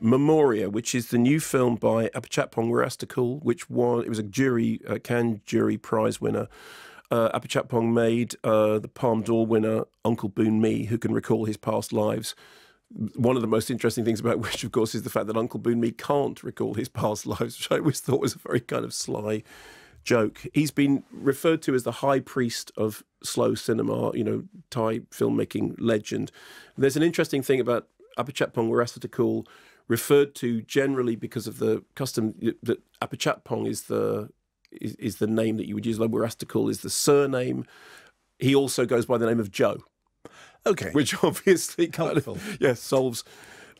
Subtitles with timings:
[0.00, 4.80] Memoria, which is the new film by Apichatpong Weerasethakul, which won, it was a jury,
[4.86, 6.48] a Cannes Jury Prize winner.
[7.10, 11.92] Uh, Apichatpong made uh, the Palme d'Or winner, Uncle Boonmee, who can recall his past
[11.92, 12.34] lives.
[13.16, 15.60] One of the most interesting things about which, of course, is the fact that Uncle
[15.60, 18.92] Boonmee can't recall his past lives, which I always thought was a very kind of
[18.92, 19.42] sly
[20.04, 20.46] joke.
[20.54, 25.76] He's been referred to as the high priest of slow cinema, you know, Thai filmmaking
[25.78, 26.30] legend.
[26.76, 27.88] There's an interesting thing about
[28.18, 29.46] Apichatpong Weerasethakul
[29.88, 34.30] referred to generally because of the custom that Apichatpong is the
[34.70, 35.98] is, is, the name that you would use.
[35.98, 37.64] Like Weerasethakul is the surname.
[38.38, 39.78] He also goes by the name of Joe.
[40.66, 40.90] Okay.
[40.92, 43.24] Which obviously kind of, yeah, solves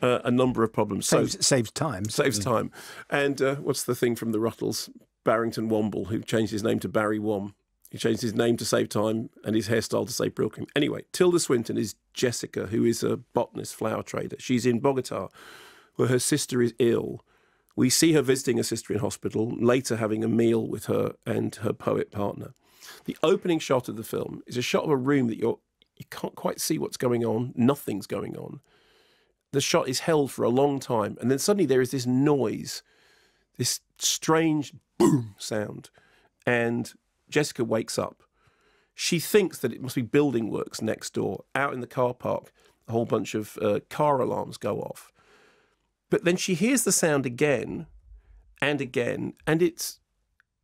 [0.01, 1.07] uh, a number of problems.
[1.07, 2.09] Saves, so, saves time.
[2.09, 2.71] Saves time.
[3.11, 4.89] And uh, what's the thing from the Rutles?
[5.25, 7.55] Barrington Womble, who changed his name to Barry Wom.
[7.91, 10.69] He changed his name to save time and his hairstyle to save Brylcreem.
[10.77, 14.37] Anyway, Tilda Swinton is Jessica, who is a botanist, flower trader.
[14.39, 15.29] She's in Bogota,
[15.99, 17.25] where her sister is ill.
[17.75, 21.53] We see her visiting her sister in hospital, later having a meal with her and
[21.57, 22.55] her poet partner.
[23.05, 25.59] The opening shot of the film is a shot of a room that you're
[25.97, 27.53] you can't quite see what's going on.
[27.57, 28.61] Nothing's going on.
[29.51, 32.85] The shot is held for a long time, and then suddenly there is this noise,
[33.57, 35.91] this strange boom sound,
[36.47, 36.93] and
[37.29, 38.23] Jessica wakes up.
[38.95, 41.43] She thinks that it must be building works next door.
[41.57, 42.53] Out in the car park,
[42.87, 45.11] a whole bunch of uh, car alarms go off.
[46.11, 47.87] But then she hears the sound again
[48.61, 50.01] and again, and it's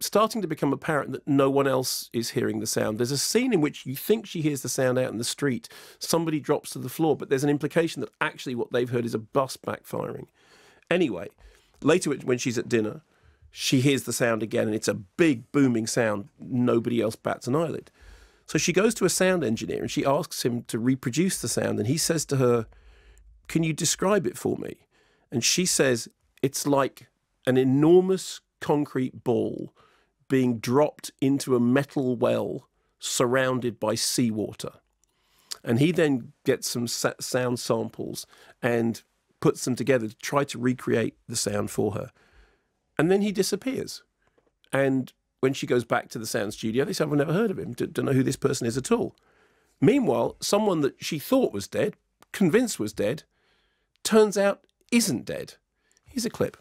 [0.00, 2.98] starting to become apparent that no one else is hearing the sound.
[2.98, 5.68] There's a scene in which you think she hears the sound out in the street.
[5.98, 9.14] Somebody drops to the floor, but there's an implication that actually what they've heard is
[9.14, 10.26] a bus backfiring.
[10.90, 11.28] Anyway,
[11.82, 13.02] later when she's at dinner,
[13.50, 16.28] she hears the sound again, and it's a big booming sound.
[16.40, 17.90] Nobody else bats an eyelid.
[18.46, 21.78] So she goes to a sound engineer and she asks him to reproduce the sound.
[21.78, 22.66] And he says to her,
[23.48, 24.83] Can you describe it for me?
[25.34, 26.08] And she says,
[26.42, 27.08] It's like
[27.44, 29.74] an enormous concrete ball
[30.28, 32.68] being dropped into a metal well
[33.00, 34.74] surrounded by seawater.
[35.64, 38.28] And he then gets some sound samples
[38.62, 39.02] and
[39.40, 42.12] puts them together to try to recreate the sound for her.
[42.96, 44.04] And then he disappears.
[44.72, 47.58] And when she goes back to the sound studio, they say, I've never heard of
[47.58, 49.16] him, don't know who this person is at all.
[49.80, 51.94] Meanwhile, someone that she thought was dead,
[52.30, 53.24] convinced was dead,
[54.04, 54.64] turns out
[54.96, 55.54] isn't dead.
[56.06, 56.56] Here's a clip.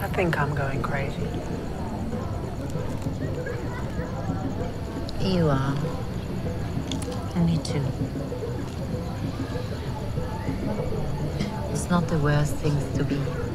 [0.00, 1.28] I think I'm going crazy.
[5.20, 5.76] You are.
[7.34, 7.84] And me too.
[11.72, 13.47] It's not the worst thing to be.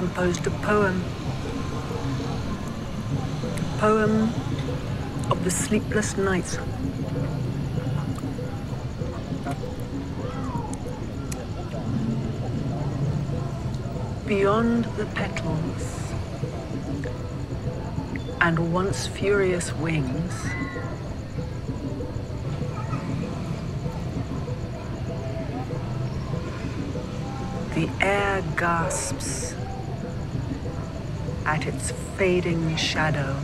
[0.00, 1.04] Composed a poem.
[3.74, 4.32] A poem
[5.30, 6.56] of the sleepless nights.
[14.26, 15.84] Beyond the petals
[18.40, 20.32] and once furious wings,
[27.74, 29.59] the air gasps
[31.50, 33.36] at its fading shadow.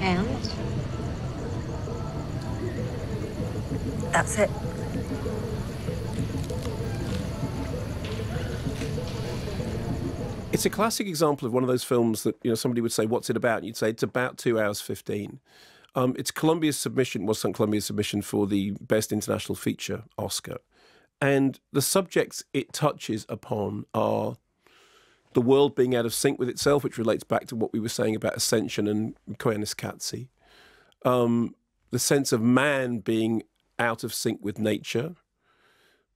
[0.00, 0.28] And?
[4.12, 4.50] That's it.
[10.52, 13.04] It's a classic example of one of those films that you know somebody would say,
[13.04, 15.40] "What's it about?" And you'd say it's about two hours fifteen.
[15.96, 20.58] Um, it's Colombia's submission was Colombia's submission for the Best International Feature Oscar,
[21.20, 24.36] and the subjects it touches upon are
[25.32, 27.88] the world being out of sync with itself, which relates back to what we were
[27.88, 30.28] saying about ascension and Koyaanisqatsi.
[31.04, 31.54] Um,
[31.90, 33.42] the sense of man being
[33.78, 35.14] out of sync with nature,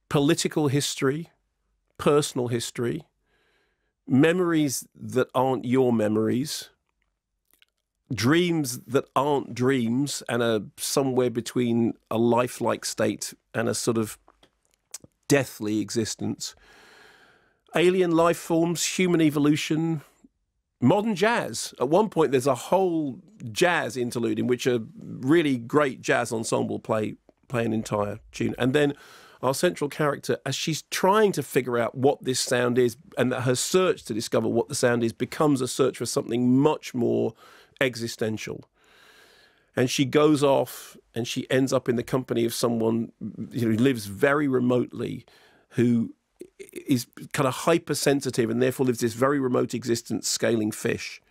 [0.09, 1.29] political history,
[1.97, 3.03] personal history,
[4.07, 6.69] memories that aren't your memories,
[8.13, 14.17] dreams that aren't dreams and are somewhere between a lifelike state and a sort of
[15.31, 16.55] deathly existence,
[17.73, 20.01] alien life forms, human evolution,
[20.81, 21.73] modern jazz.
[21.79, 26.79] At one point, there's a whole jazz interlude in which a really great jazz ensemble
[26.79, 27.15] play
[27.47, 28.93] play an entire tune, and then
[29.41, 33.41] our central character, as she's trying to figure out what this sound is, and that
[33.41, 37.33] her search to discover what the sound is becomes a search for something much more
[37.79, 38.65] existential.
[39.75, 43.11] And she goes off and she ends up in the company of someone
[43.51, 45.25] you know who lives very remotely
[45.69, 46.13] who
[46.87, 51.21] is kind of hypersensitive and therefore lives this very remote existence scaling fish.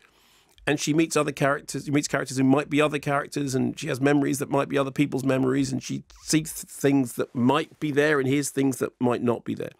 [0.66, 3.88] And she meets other characters she meets characters who might be other characters and she
[3.88, 7.90] has memories that might be other people's memories and she sees things that might be
[7.90, 9.72] there and hears things that might not be there.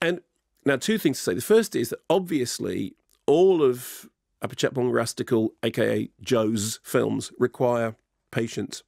[0.00, 0.20] And
[0.64, 1.34] now two things to say.
[1.34, 2.94] The first is that obviously
[3.26, 4.08] all of
[4.42, 7.96] Apichatpong Weerasethakul, aka Joe's films, require
[8.30, 8.82] patience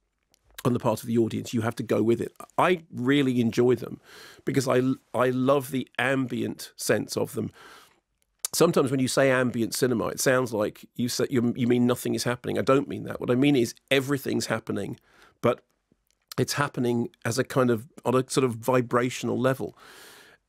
[0.65, 1.53] on the part of the audience.
[1.53, 2.31] You have to go with it.
[2.57, 3.99] I really enjoy them
[4.45, 4.81] because I
[5.13, 7.51] I love the ambient sense of them.
[8.53, 12.13] Sometimes when you say ambient cinema, it sounds like you say you, you mean nothing
[12.13, 12.57] is happening.
[12.57, 13.19] I don't mean that.
[13.19, 14.99] What I mean is everything's happening,
[15.41, 15.61] but
[16.37, 19.77] it's happening as a kind of on a sort of vibrational level.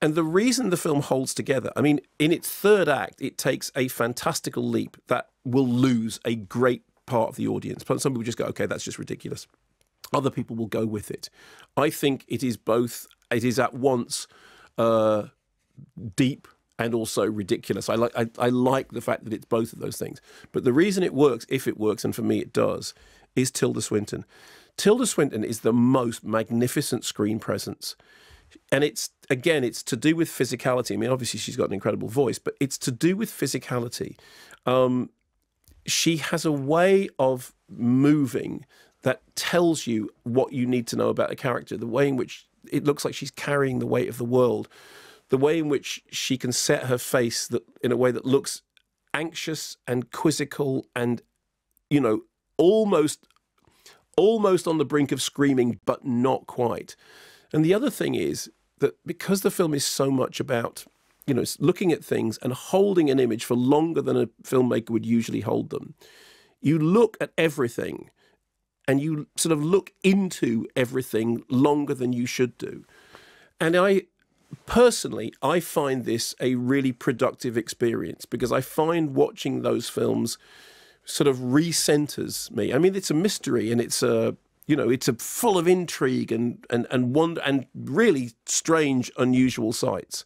[0.04, 3.72] And the reason the film holds together, I mean, in its third act, it takes
[3.74, 7.82] a fantastical leap that will lose a great part of the audience.
[7.86, 9.46] Some people just go, okay, that's just ridiculous.
[10.12, 11.30] Other people will go with it.
[11.74, 14.26] I think it is both, it is at once
[14.76, 15.28] uh,
[16.16, 16.48] deep
[16.78, 17.88] and also ridiculous.
[17.88, 20.20] I like I, I like the fact that it's both of those things.
[20.52, 22.92] But the reason it works, if it works, and for me it does,
[23.34, 24.26] is Tilda Swinton.
[24.76, 27.96] Tilda Swinton is the most magnificent screen presence
[28.72, 30.94] and it's again it's to do with physicality.
[30.94, 34.16] I mean obviously she's got an incredible voice but it's to do with physicality.
[34.66, 35.10] Um,
[35.86, 38.64] she has a way of moving
[39.02, 42.46] that tells you what you need to know about a character the way in which
[42.72, 44.68] it looks like she's carrying the weight of the world
[45.28, 48.62] the way in which she can set her face that in a way that looks
[49.12, 51.22] anxious and quizzical and
[51.90, 52.22] you know
[52.56, 53.26] almost
[54.16, 56.96] almost on the brink of screaming but not quite
[57.54, 60.84] and the other thing is that because the film is so much about,
[61.24, 65.06] you know, looking at things and holding an image for longer than a filmmaker would
[65.06, 65.94] usually hold them,
[66.60, 68.10] you look at everything
[68.88, 72.84] and you sort of look into everything longer than you should do.
[73.60, 74.02] And I
[74.66, 80.38] personally, I find this a really productive experience because I find watching those films
[81.04, 82.72] sort of re-centers me.
[82.72, 84.36] I mean, it's a mystery and it's a
[84.66, 89.72] you know, it's a full of intrigue and and and wonder and really strange, unusual
[89.72, 90.25] sights.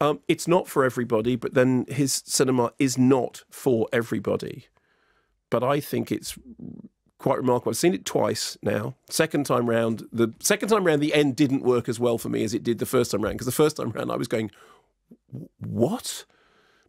[0.00, 4.66] Um, it's not for everybody, but then his cinema is not for everybody.
[5.50, 6.38] But I think it's
[7.18, 7.70] quite remarkable.
[7.70, 8.94] I've seen it twice now.
[9.10, 12.42] Second time round, the second time round, the end didn't work as well for me
[12.44, 14.50] as it did the first time round because the first time round I was going,
[15.58, 16.24] what?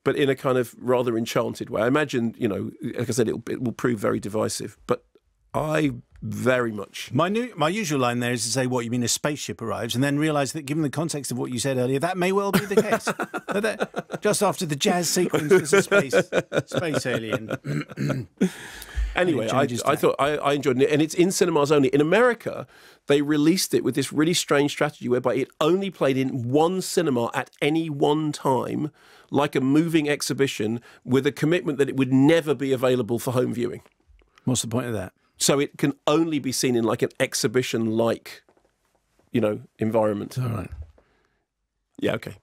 [0.03, 1.81] But in a kind of rather enchanted way.
[1.81, 4.77] I imagine, you know, like I said, it will prove very divisive.
[4.87, 5.03] But
[5.53, 7.11] I very much.
[7.11, 9.95] My new, my usual line there is to say, "What you mean a spaceship arrives?"
[9.95, 12.51] and then realise that, given the context of what you said earlier, that may well
[12.51, 13.05] be the case.
[13.47, 16.13] that, just after the jazz sequence, there's a space
[16.67, 17.57] space alien.
[19.15, 21.89] anyway, I, I, thought I, I, enjoyed it, and it's in cinemas only.
[21.89, 22.67] In America,
[23.07, 27.31] they released it with this really strange strategy whereby it only played in one cinema
[27.33, 28.91] at any one time,
[29.31, 33.53] like a moving exhibition, with a commitment that it would never be available for home
[33.55, 33.81] viewing.
[34.45, 35.13] What's the point of that?
[35.41, 38.43] So it can only be seen in like an exhibition like,
[39.31, 40.37] you know, environment.
[40.37, 40.69] All right.
[41.99, 42.35] Yeah, okay.